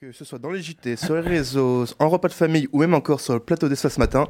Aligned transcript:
Que 0.00 0.12
ce 0.12 0.24
soit 0.24 0.38
dans 0.38 0.50
les 0.50 0.62
JT, 0.62 0.94
sur 0.96 1.16
les 1.16 1.20
réseaux, 1.22 1.84
en 1.98 2.08
repas 2.08 2.28
de 2.28 2.32
famille 2.32 2.68
ou 2.72 2.78
même 2.78 2.94
encore 2.94 3.20
sur 3.20 3.34
le 3.34 3.40
plateau 3.40 3.68
d'espace 3.68 3.94
ce 3.94 3.98
matin, 3.98 4.28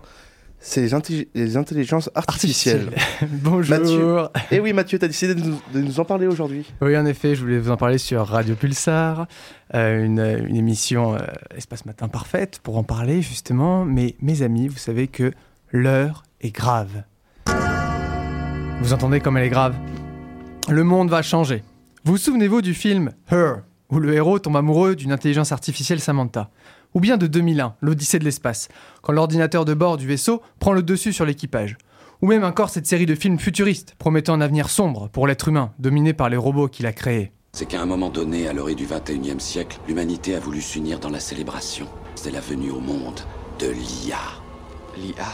c'est 0.58 0.80
les, 0.80 0.94
intelli- 0.94 1.28
les 1.34 1.58
intelligences 1.58 2.08
artificielles. 2.14 2.88
Bonjour. 3.42 3.78
Mathieu. 3.78 4.18
Et 4.50 4.60
oui, 4.60 4.72
Mathieu, 4.72 4.98
tu 4.98 5.04
as 5.04 5.08
décidé 5.08 5.34
de 5.34 5.42
nous, 5.42 5.60
de 5.74 5.80
nous 5.82 6.00
en 6.00 6.06
parler 6.06 6.26
aujourd'hui. 6.26 6.64
Oui, 6.80 6.96
en 6.96 7.04
effet, 7.04 7.34
je 7.34 7.42
voulais 7.42 7.58
vous 7.58 7.70
en 7.70 7.76
parler 7.76 7.98
sur 7.98 8.26
Radio 8.26 8.54
Pulsar, 8.54 9.26
euh, 9.74 10.02
une, 10.04 10.46
une 10.48 10.56
émission 10.56 11.14
euh, 11.14 11.18
Espace 11.54 11.84
Matin 11.84 12.08
parfaite 12.08 12.60
pour 12.62 12.78
en 12.78 12.82
parler 12.82 13.20
justement. 13.20 13.84
Mais 13.84 14.16
mes 14.22 14.40
amis, 14.40 14.68
vous 14.68 14.78
savez 14.78 15.06
que 15.06 15.32
l'heure 15.70 16.22
est 16.40 16.50
grave. 16.50 17.02
Vous 18.80 18.94
entendez 18.94 19.20
comme 19.20 19.36
elle 19.36 19.44
est 19.44 19.50
grave? 19.50 19.76
Le 20.70 20.82
monde 20.82 21.10
va 21.10 21.20
changer. 21.20 21.62
Vous 22.04 22.16
souvenez-vous 22.16 22.62
du 22.62 22.72
film 22.72 23.12
Her, 23.30 23.64
où 23.90 23.98
le 23.98 24.14
héros 24.14 24.38
tombe 24.38 24.56
amoureux 24.56 24.96
d'une 24.96 25.12
intelligence 25.12 25.52
artificielle 25.52 26.00
Samantha 26.00 26.50
Ou 26.94 27.00
bien 27.00 27.16
de 27.16 27.26
2001, 27.26 27.74
l'Odyssée 27.80 28.18
de 28.18 28.24
l'espace, 28.24 28.68
quand 29.02 29.12
l'ordinateur 29.12 29.64
de 29.64 29.74
bord 29.74 29.96
du 29.96 30.06
vaisseau 30.06 30.42
prend 30.58 30.72
le 30.72 30.82
dessus 30.82 31.12
sur 31.12 31.24
l'équipage 31.24 31.76
Ou 32.22 32.26
même 32.26 32.44
encore 32.44 32.70
cette 32.70 32.86
série 32.86 33.06
de 33.06 33.14
films 33.14 33.38
futuristes 33.38 33.94
promettant 33.98 34.34
un 34.34 34.40
avenir 34.40 34.68
sombre 34.68 35.08
pour 35.08 35.26
l'être 35.26 35.48
humain, 35.48 35.72
dominé 35.78 36.12
par 36.12 36.28
les 36.28 36.36
robots 36.36 36.68
qu'il 36.68 36.86
a 36.86 36.92
créés 36.92 37.32
C'est 37.52 37.66
qu'à 37.66 37.80
un 37.80 37.86
moment 37.86 38.10
donné, 38.10 38.48
à 38.48 38.52
l'orée 38.52 38.74
du 38.74 38.86
21e 38.86 39.40
siècle, 39.40 39.78
l'humanité 39.88 40.34
a 40.34 40.40
voulu 40.40 40.60
s'unir 40.60 40.98
dans 41.00 41.10
la 41.10 41.20
célébration. 41.20 41.86
C'est 42.14 42.30
la 42.30 42.40
venue 42.40 42.70
au 42.70 42.80
monde 42.80 43.20
de 43.58 43.68
l'IA. 43.68 44.18
L'IA 44.96 45.26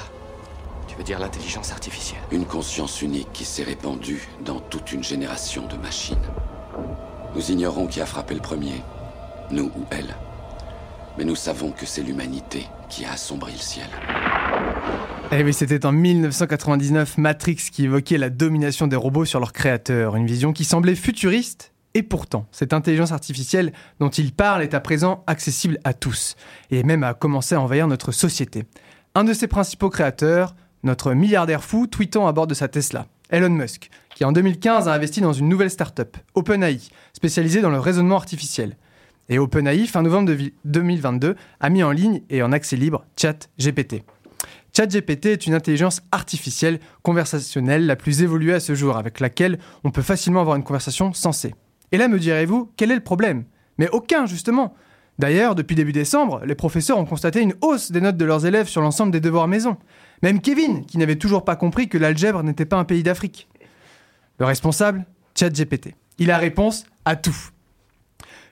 Tu 0.87 0.97
veux 0.97 1.03
dire 1.05 1.19
l'intelligence 1.19 1.73
artificielle? 1.73 2.21
Une 2.31 2.45
conscience 2.45 3.03
unique 3.03 3.33
qui 3.33 3.45
s'est 3.45 3.65
répandue 3.65 4.29
dans 4.45 4.61
toute 4.61 4.93
une 4.93 5.03
génération 5.03 5.67
de 5.67 5.77
machines. 5.77 6.17
Nous 7.35 7.51
ignorons 7.51 7.89
qui 7.89 8.01
a 8.01 8.07
frappé 8.07 8.35
le 8.35 8.41
premier, 8.41 8.83
nous 9.51 9.65
ou 9.65 9.85
elle. 9.91 10.15
Mais 11.19 11.25
nous 11.25 11.35
savons 11.35 11.73
que 11.73 11.85
c'est 11.85 12.03
l'humanité 12.03 12.67
qui 12.89 13.05
a 13.05 13.13
assombri 13.13 13.53
le 13.53 13.59
ciel. 13.59 13.87
Eh 15.33 15.43
oui, 15.43 15.53
c'était 15.53 15.85
en 15.85 15.91
1999 15.91 17.19
Matrix 17.19 17.57
qui 17.73 17.85
évoquait 17.85 18.19
la 18.19 18.31
domination 18.31 18.87
des 18.87 18.95
robots 18.95 19.25
sur 19.25 19.41
leurs 19.41 19.53
créateurs, 19.53 20.15
une 20.15 20.27
vision 20.27 20.53
qui 20.53 20.65
semblait 20.65 20.95
futuriste. 20.95 21.73
Et 21.95 22.05
pourtant, 22.05 22.47
cette 22.53 22.73
intelligence 22.73 23.11
artificielle 23.11 23.73
dont 23.99 24.11
il 24.11 24.33
parle 24.33 24.63
est 24.63 24.75
à 24.75 24.81
présent 24.81 25.25
accessible 25.27 25.79
à 25.83 25.93
tous, 25.93 26.37
et 26.71 26.85
même 26.85 27.03
a 27.03 27.15
commencé 27.15 27.57
à 27.57 27.61
envahir 27.61 27.89
notre 27.89 28.13
société. 28.13 28.65
Un 29.17 29.25
de 29.25 29.33
ses 29.33 29.49
principaux 29.49 29.91
créateurs, 29.91 30.55
notre 30.85 31.15
milliardaire 31.15 31.65
fou 31.65 31.87
tweetant 31.87 32.29
à 32.29 32.33
bord 32.33 32.47
de 32.47 32.55
sa 32.55 32.69
Tesla, 32.69 33.07
Elon 33.31 33.51
Musk, 33.51 33.91
qui 34.15 34.25
en 34.25 34.33
2015 34.33 34.89
a 34.89 34.93
investi 34.95 35.21
dans 35.21 35.33
une 35.33 35.49
nouvelle 35.49 35.71
start-up, 35.71 36.17
OpenAI, 36.35 36.79
spécialisée 37.13 37.61
dans 37.61 37.71
le 37.71 37.79
raisonnement 37.79 38.17
artificiel. 38.17 38.77
Et 39.29 39.39
OpenAI, 39.39 39.87
fin 39.87 40.03
novembre 40.03 40.29
de 40.29 40.35
vi- 40.35 40.53
2022, 40.65 41.35
a 41.61 41.71
mis 41.71 41.83
en 41.83 41.91
ligne 41.91 42.23
et 42.31 42.43
en 42.43 42.53
accès 42.53 42.77
libre 42.77 43.05
ChatGPT. 43.17 44.03
ChatGPT 44.77 45.27
est 45.27 45.47
une 45.47 45.55
intelligence 45.55 46.03
artificielle 46.13 46.81
conversationnelle 47.03 47.87
la 47.87 47.97
plus 47.97 48.23
évoluée 48.23 48.55
à 48.55 48.61
ce 48.61 48.75
jour, 48.75 48.97
avec 48.97 49.21
laquelle 49.21 49.59
on 49.85 49.91
peut 49.91 50.03
facilement 50.03 50.41
avoir 50.41 50.57
une 50.57 50.65
conversation 50.65 51.13
sensée. 51.13 51.55
Et 51.93 51.97
là, 51.97 52.09
me 52.09 52.19
direz-vous, 52.19 52.71
quel 52.77 52.91
est 52.91 52.97
le 52.97 53.01
problème? 53.01 53.45
Mais 53.79 53.89
aucun, 53.91 54.27
justement. 54.27 54.75
D'ailleurs, 55.19 55.55
depuis 55.55 55.77
début 55.77 55.93
décembre, 55.93 56.43
les 56.45 56.57
professeurs 56.57 56.99
ont 56.99 57.05
constaté 57.05 57.41
une 57.41 57.55
hausse 57.61 57.93
des 57.93 58.01
notes 58.01 58.17
de 58.17 58.25
leurs 58.25 58.47
élèves 58.47 58.67
sur 58.69 58.81
l'ensemble 58.81 59.13
des 59.13 59.21
devoirs 59.21 59.47
maison. 59.47 59.77
Même 60.25 60.41
Kevin, 60.41 60.87
qui 60.87 60.97
n'avait 60.97 61.17
toujours 61.17 61.45
pas 61.45 61.55
compris 61.55 61.87
que 61.87 61.99
l'algèbre 61.99 62.43
n'était 62.43 62.65
pas 62.65 62.79
un 62.79 62.85
pays 62.85 63.03
d'Afrique. 63.03 63.47
Le 64.39 64.47
responsable 64.47 65.05
ChatGPT. 65.39 65.97
Il 66.17 66.31
a 66.31 66.39
réponse 66.39 66.87
à 67.05 67.15
tout. 67.15 67.37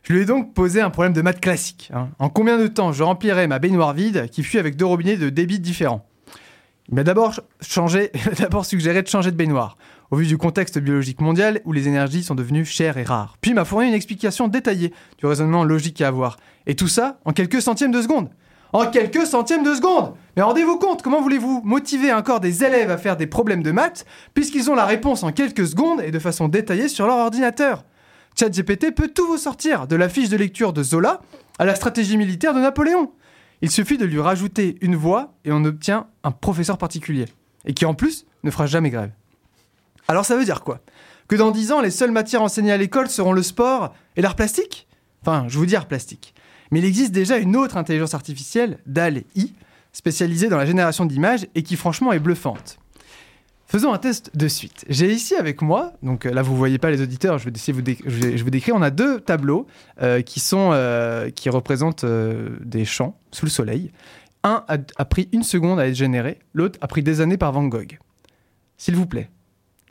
Je 0.02 0.12
lui 0.12 0.20
ai 0.20 0.24
donc 0.26 0.52
posé 0.52 0.82
un 0.82 0.90
problème 0.90 1.14
de 1.14 1.22
maths 1.22 1.40
classique. 1.40 1.90
hein. 1.94 2.10
En 2.18 2.28
combien 2.28 2.58
de 2.58 2.66
temps 2.66 2.92
je 2.92 3.02
remplirai 3.02 3.46
ma 3.46 3.58
baignoire 3.58 3.94
vide 3.94 4.28
qui 4.30 4.42
fut 4.42 4.58
avec 4.58 4.76
deux 4.76 4.84
robinets 4.84 5.16
de 5.16 5.30
débit 5.30 5.60
différents? 5.60 6.06
Il 6.90 6.94
m'a 6.94 7.04
d'abord 7.04 7.40
suggéré 8.66 9.00
de 9.00 9.08
changer 9.08 9.30
de 9.30 9.36
baignoire, 9.36 9.78
au 10.10 10.16
vu 10.16 10.26
du 10.26 10.36
contexte 10.36 10.78
biologique 10.78 11.22
mondial 11.22 11.62
où 11.64 11.72
les 11.72 11.88
énergies 11.88 12.22
sont 12.22 12.34
devenues 12.34 12.66
chères 12.66 12.98
et 12.98 13.04
rares. 13.04 13.38
Puis 13.40 13.52
il 13.52 13.54
m'a 13.54 13.64
fourni 13.64 13.88
une 13.88 13.94
explication 13.94 14.46
détaillée 14.46 14.92
du 15.16 15.24
raisonnement 15.24 15.64
logique 15.64 16.02
à 16.02 16.08
avoir. 16.08 16.36
Et 16.66 16.74
tout 16.74 16.88
ça 16.88 17.18
en 17.24 17.32
quelques 17.32 17.62
centièmes 17.62 17.92
de 17.92 18.02
seconde. 18.02 18.28
En 18.72 18.86
quelques 18.86 19.26
centièmes 19.26 19.64
de 19.64 19.74
seconde 19.74 20.14
Mais 20.34 20.42
rendez-vous 20.42 20.78
compte, 20.78 21.02
comment 21.02 21.20
voulez-vous 21.20 21.60
motiver 21.62 22.12
encore 22.12 22.40
des 22.40 22.64
élèves 22.64 22.90
à 22.90 22.96
faire 22.96 23.18
des 23.18 23.26
problèmes 23.26 23.62
de 23.62 23.70
maths 23.70 24.06
puisqu'ils 24.32 24.70
ont 24.70 24.74
la 24.74 24.86
réponse 24.86 25.22
en 25.22 25.32
quelques 25.32 25.66
secondes 25.66 26.00
et 26.00 26.10
de 26.10 26.18
façon 26.18 26.48
détaillée 26.48 26.88
sur 26.88 27.06
leur 27.06 27.18
ordinateur? 27.18 27.84
ChatGPT 28.34 28.94
peut 28.94 29.08
tout 29.08 29.26
vous 29.26 29.36
sortir, 29.36 29.86
de 29.86 29.94
la 29.94 30.08
fiche 30.08 30.30
de 30.30 30.38
lecture 30.38 30.72
de 30.72 30.82
Zola 30.82 31.20
à 31.58 31.66
la 31.66 31.74
stratégie 31.74 32.16
militaire 32.16 32.54
de 32.54 32.60
Napoléon. 32.60 33.12
Il 33.60 33.70
suffit 33.70 33.98
de 33.98 34.06
lui 34.06 34.20
rajouter 34.20 34.78
une 34.80 34.96
voix 34.96 35.34
et 35.44 35.52
on 35.52 35.64
obtient 35.64 36.06
un 36.24 36.30
professeur 36.30 36.78
particulier, 36.78 37.26
et 37.66 37.74
qui 37.74 37.84
en 37.84 37.92
plus 37.92 38.24
ne 38.42 38.50
fera 38.50 38.64
jamais 38.64 38.88
grève. 38.88 39.10
Alors 40.08 40.24
ça 40.24 40.34
veut 40.34 40.46
dire 40.46 40.62
quoi? 40.62 40.80
Que 41.28 41.36
dans 41.36 41.50
10 41.50 41.72
ans, 41.72 41.80
les 41.82 41.90
seules 41.90 42.10
matières 42.10 42.42
enseignées 42.42 42.72
à 42.72 42.78
l'école 42.78 43.08
seront 43.08 43.32
le 43.32 43.42
sport 43.42 43.94
et 44.16 44.22
l'art 44.22 44.34
plastique? 44.34 44.88
Enfin, 45.20 45.44
je 45.48 45.58
vous 45.58 45.66
dis 45.66 45.76
art 45.76 45.86
plastique. 45.86 46.34
Mais 46.72 46.80
il 46.80 46.84
existe 46.86 47.12
déjà 47.12 47.36
une 47.36 47.54
autre 47.54 47.76
intelligence 47.76 48.14
artificielle, 48.14 48.78
DAL-I, 48.86 49.52
spécialisée 49.92 50.48
dans 50.48 50.56
la 50.56 50.66
génération 50.66 51.04
d'images 51.04 51.46
et 51.54 51.62
qui 51.62 51.76
franchement 51.76 52.12
est 52.12 52.18
bluffante. 52.18 52.78
Faisons 53.66 53.92
un 53.92 53.98
test 53.98 54.36
de 54.36 54.48
suite. 54.48 54.84
J'ai 54.88 55.10
ici 55.12 55.34
avec 55.34 55.62
moi, 55.62 55.92
donc 56.02 56.26
euh, 56.26 56.30
là 56.32 56.42
vous 56.42 56.56
voyez 56.56 56.78
pas 56.78 56.90
les 56.90 57.00
auditeurs, 57.00 57.38
je 57.38 57.44
vais 57.44 57.52
essayer 57.54 57.72
de 57.72 58.42
vous, 58.42 58.50
décrire. 58.50 58.74
On 58.74 58.82
a 58.82 58.90
deux 58.90 59.20
tableaux 59.20 59.66
euh, 60.02 60.20
qui 60.20 60.40
sont 60.40 60.70
euh, 60.72 61.30
représentent 61.46 62.04
des 62.04 62.84
champs 62.84 63.18
sous 63.30 63.46
le 63.46 63.50
soleil. 63.50 63.90
Un 64.42 64.64
a, 64.68 65.04
pris 65.04 65.28
une 65.32 65.42
seconde 65.42 65.78
à 65.78 65.86
être 65.86 65.94
généré, 65.94 66.38
l'autre 66.52 66.78
a 66.82 66.88
pris 66.88 67.02
des 67.02 67.20
années 67.20 67.36
par 67.36 67.52
Van 67.52 67.64
Gogh. 67.64 67.98
S'il 68.76 68.96
vous 68.96 69.06
plaît, 69.06 69.30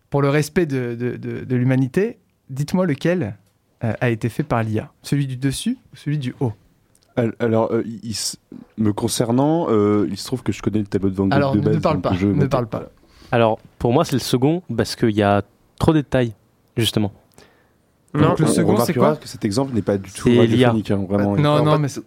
pour 0.10 0.22
le 0.22 0.30
respect 0.30 0.66
de, 0.66 1.56
l'humanité, 1.56 2.20
dites-moi 2.50 2.86
lequel 2.86 3.38
a 3.80 4.10
été 4.10 4.30
fait 4.30 4.44
par 4.44 4.62
l'IA, 4.62 4.92
celui 5.04 5.26
du 5.26 5.38
dessus 5.38 5.78
ou 5.94 5.96
celui 5.96 6.18
du 6.18 6.36
haut? 6.42 6.54
Al- 7.16 7.34
Alors, 7.40 7.72
euh, 7.74 7.84
il 8.04 8.12
s- 8.12 8.38
me 8.78 8.94
concernant, 8.94 9.68
euh, 9.70 10.08
il 10.10 10.18
se 10.18 10.26
trouve 10.26 10.44
que 10.44 10.52
je 10.52 10.62
connais 10.62 10.80
le 10.80 10.86
tableau 10.86 11.10
de 11.10 11.16
Van 11.16 11.26
Gogh 11.26 11.34
Alors 11.34 11.54
de 11.54 11.60
ne 11.60 11.64
base. 11.66 11.80
parle 11.82 11.96
donc 11.96 12.04
pas, 12.04 12.14
je 12.14 12.28
ne 12.28 12.46
parle 12.48 12.68
pas. 12.68 12.90
Alors, 13.32 13.60
pour 13.80 13.92
moi, 13.94 14.06
c'est 14.06 14.14
le 14.14 14.20
second 14.20 14.62
parce 14.76 14.96
qu'il 14.96 15.12
y 15.16 15.22
a 15.24 15.42
trop 15.80 15.92
de 15.94 16.00
détails, 16.00 16.34
justement. 16.78 17.12
Donc 18.14 18.40
le 18.40 18.46
on 18.46 18.48
second 18.50 18.78
c'est 18.78 18.94
quoi 18.94 19.16
que 19.16 19.28
cet 19.28 19.46
exemple 19.46 19.74
n'est 19.74 19.82
pas 19.82 19.98
du 19.98 20.12
tout 20.12 20.24
C'est 20.30 20.38
radiophonique, 20.38 20.92
hein, 20.92 21.06
vraiment. 21.10 21.36
Non 21.38 21.42
Non, 21.58 21.64
non 21.64 21.72
pas 21.72 21.78
mais 21.78 21.88
c'est- 21.88 22.02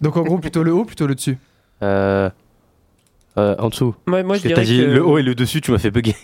donc 0.00 0.16
en 0.16 0.22
gros 0.22 0.38
plutôt 0.38 0.62
le 0.62 0.72
haut 0.72 0.84
plutôt 0.86 1.06
le 1.06 1.14
dessus. 1.14 1.36
Euh, 1.82 2.30
euh, 3.36 3.54
en 3.58 3.68
dessous. 3.68 3.94
Ouais, 4.06 4.22
moi, 4.22 4.36
je 4.36 4.42
que 4.42 4.48
dirais 4.48 4.62
t'as 4.62 4.66
dit 4.66 4.78
que- 4.78 4.84
le 4.84 5.04
haut 5.04 5.18
et 5.18 5.22
le 5.22 5.34
dessus, 5.34 5.60
tu 5.60 5.70
m'as 5.70 5.78
fait 5.78 5.90
bugger. 5.90 6.16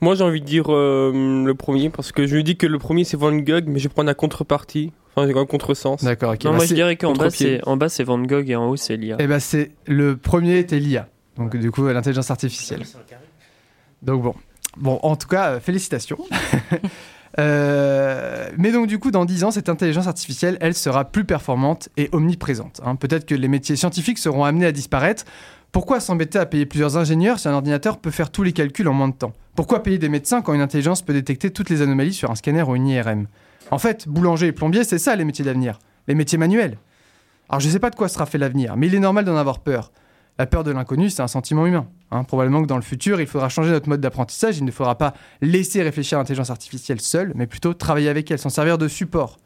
Moi, 0.00 0.14
j'ai 0.14 0.24
envie 0.24 0.40
de 0.40 0.46
dire 0.46 0.64
euh, 0.68 1.44
le 1.44 1.54
premier 1.54 1.88
parce 1.90 2.12
que 2.12 2.26
je 2.26 2.36
lui 2.36 2.44
dis 2.44 2.56
que 2.56 2.66
le 2.66 2.78
premier 2.78 3.04
c'est 3.04 3.16
Van 3.16 3.32
Gogh, 3.34 3.64
mais 3.66 3.78
je 3.78 3.84
vais 3.88 3.92
prendre 3.94 4.06
la 4.08 4.14
contrepartie. 4.14 4.92
J'ai 5.26 5.38
un 5.38 5.46
contresens. 5.46 6.02
D'accord. 6.04 6.32
ok. 6.34 6.44
Non, 6.44 6.50
Bah, 6.50 6.56
moi 6.56 6.64
je 6.64 6.68
c'est- 6.68 6.74
dirais 6.74 6.96
qu'en 6.96 7.12
bas 7.12 7.24
contre-pied. 7.24 7.58
c'est 7.62 7.68
en 7.68 7.76
bas 7.76 7.88
c'est 7.88 8.04
Van 8.04 8.18
Gogh 8.18 8.48
et 8.50 8.56
en 8.56 8.68
haut 8.68 8.76
c'est 8.76 8.96
l'IA. 8.96 9.16
Eh 9.18 9.26
ben 9.26 9.40
c'est 9.40 9.72
le 9.86 10.16
premier 10.16 10.58
était 10.58 10.78
l'IA. 10.78 11.08
Donc 11.36 11.56
du 11.56 11.70
coup 11.70 11.86
l'intelligence 11.88 12.30
artificielle. 12.30 12.82
Donc 14.02 14.22
bon. 14.22 14.34
Bon, 14.76 15.00
en 15.02 15.16
tout 15.16 15.26
cas, 15.26 15.52
euh, 15.52 15.60
félicitations. 15.60 16.18
Euh, 17.38 18.48
mais 18.56 18.72
donc 18.72 18.86
du 18.86 18.98
coup, 18.98 19.10
dans 19.10 19.24
10 19.24 19.44
ans, 19.44 19.50
cette 19.50 19.68
intelligence 19.68 20.06
artificielle, 20.06 20.56
elle 20.60 20.74
sera 20.74 21.04
plus 21.04 21.24
performante 21.24 21.88
et 21.96 22.08
omniprésente. 22.12 22.80
hein. 22.84 22.96
Peut-être 22.96 23.26
que 23.26 23.34
les 23.34 23.48
métiers 23.48 23.76
scientifiques 23.76 24.18
seront 24.18 24.44
amenés 24.44 24.66
à 24.66 24.72
disparaître. 24.72 25.24
Pourquoi 25.70 26.00
s'embêter 26.00 26.38
à 26.38 26.46
payer 26.46 26.64
plusieurs 26.66 26.96
ingénieurs 26.96 27.38
si 27.38 27.46
un 27.46 27.52
ordinateur 27.52 27.98
peut 27.98 28.10
faire 28.10 28.30
tous 28.30 28.42
les 28.42 28.52
calculs 28.52 28.88
en 28.88 28.94
moins 28.94 29.08
de 29.08 29.14
temps? 29.14 29.32
Pourquoi 29.54 29.82
payer 29.82 29.98
des 29.98 30.08
médecins 30.08 30.40
quand 30.40 30.54
une 30.54 30.62
intelligence 30.62 31.02
peut 31.02 31.12
détecter 31.12 31.50
toutes 31.50 31.68
les 31.70 31.82
anomalies 31.82 32.14
sur 32.14 32.30
un 32.30 32.34
scanner 32.34 32.62
ou 32.62 32.74
une 32.74 32.88
IRM 32.88 33.26
En 33.70 33.78
fait, 33.78 34.08
boulanger 34.08 34.46
et 34.46 34.52
plombier, 34.52 34.84
c'est 34.84 34.98
ça 34.98 35.14
les 35.16 35.24
métiers 35.24 35.44
d'avenir. 35.44 35.78
Les 36.06 36.14
métiers 36.14 36.38
manuels. 36.38 36.78
Alors 37.48 37.60
je 37.60 37.66
ne 37.66 37.72
sais 37.72 37.78
pas 37.78 37.90
de 37.90 37.96
quoi 37.96 38.08
sera 38.08 38.26
fait 38.26 38.38
l'avenir, 38.38 38.76
mais 38.76 38.86
il 38.86 38.94
est 38.94 38.98
normal 39.00 39.24
d'en 39.24 39.36
avoir 39.36 39.60
peur. 39.60 39.92
La 40.38 40.46
peur 40.46 40.62
de 40.64 40.70
l'inconnu, 40.70 41.10
c'est 41.10 41.22
un 41.22 41.28
sentiment 41.28 41.66
humain. 41.66 41.88
hein. 42.12 42.22
Probablement 42.22 42.62
que 42.62 42.66
dans 42.68 42.76
le 42.76 42.82
futur, 42.82 43.20
il 43.20 43.26
faudra 43.26 43.48
changer 43.48 43.70
notre 43.70 43.88
mode 43.88 44.00
d'apprentissage. 44.00 44.58
Il 44.58 44.64
ne 44.64 44.70
faudra 44.70 44.96
pas 44.96 45.14
laisser 45.40 45.82
réfléchir 45.82 46.16
l'intelligence 46.18 46.50
artificielle 46.50 47.00
seule, 47.00 47.32
mais 47.34 47.46
plutôt 47.48 47.74
travailler 47.74 48.08
avec 48.08 48.30
elle, 48.30 48.38
s'en 48.38 48.48
servir 48.48 48.78
de 48.78 48.86
support. 48.86 49.38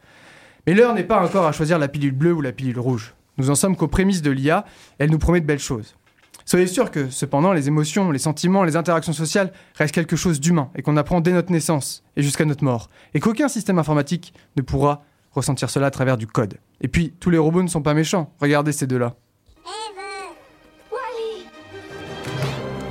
Mais 0.67 0.73
l'heure 0.73 0.93
n'est 0.93 1.03
pas 1.03 1.23
encore 1.25 1.45
à 1.47 1.51
choisir 1.51 1.79
la 1.79 1.87
pilule 1.87 2.11
bleue 2.11 2.33
ou 2.33 2.41
la 2.41 2.51
pilule 2.51 2.79
rouge. 2.79 3.15
Nous 3.37 3.49
en 3.49 3.55
sommes 3.55 3.75
qu'aux 3.75 3.87
prémices 3.87 4.21
de 4.21 4.29
l'IA. 4.29 4.65
Elle 4.99 5.09
nous 5.09 5.17
promet 5.17 5.41
de 5.41 5.47
belles 5.47 5.57
choses. 5.59 5.95
Soyez 6.45 6.67
sûr 6.67 6.91
que, 6.91 7.09
cependant, 7.09 7.53
les 7.53 7.67
émotions, 7.67 8.11
les 8.11 8.19
sentiments, 8.19 8.63
les 8.63 8.75
interactions 8.75 9.13
sociales 9.13 9.51
restent 9.75 9.95
quelque 9.95 10.15
chose 10.15 10.39
d'humain 10.39 10.69
et 10.75 10.81
qu'on 10.81 10.97
apprend 10.97 11.21
dès 11.21 11.31
notre 11.31 11.51
naissance 11.51 12.03
et 12.17 12.23
jusqu'à 12.23 12.45
notre 12.45 12.63
mort. 12.63 12.89
Et 13.13 13.19
qu'aucun 13.19 13.47
système 13.47 13.79
informatique 13.79 14.33
ne 14.57 14.61
pourra 14.61 15.03
ressentir 15.31 15.69
cela 15.69 15.87
à 15.87 15.91
travers 15.91 16.17
du 16.17 16.27
code. 16.27 16.55
Et 16.81 16.87
puis, 16.87 17.13
tous 17.19 17.29
les 17.29 17.37
robots 17.37 17.63
ne 17.63 17.67
sont 17.67 17.81
pas 17.81 17.93
méchants. 17.93 18.31
Regardez 18.39 18.71
ces 18.71 18.87
deux-là. 18.87 19.15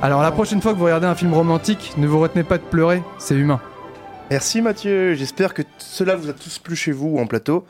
Alors 0.01 0.21
la 0.21 0.33
prochaine 0.33 0.61
fois 0.61 0.73
que 0.73 0.77
vous 0.77 0.83
regardez 0.83 1.07
un 1.07 1.15
film 1.15 1.33
romantique, 1.33 1.93
ne 1.95 2.07
vous 2.07 2.19
retenez 2.19 2.43
pas 2.43 2.57
de 2.57 2.63
pleurer, 2.63 3.01
c'est 3.19 3.35
humain. 3.35 3.61
Merci 4.29 4.61
Mathieu, 4.61 5.13
j'espère 5.13 5.53
que 5.53 5.61
cela 5.77 6.17
vous 6.17 6.29
a 6.29 6.33
tous 6.33 6.59
plu 6.59 6.75
chez 6.75 6.91
vous 6.91 7.07
ou 7.07 7.19
en 7.19 7.25
plateau. 7.25 7.65